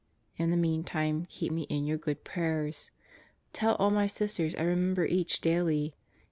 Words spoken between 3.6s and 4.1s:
all my